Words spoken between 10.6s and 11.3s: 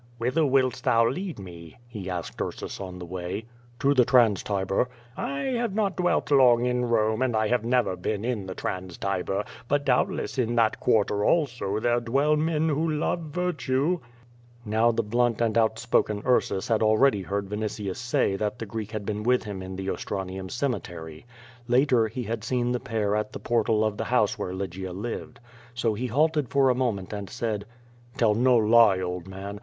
quarter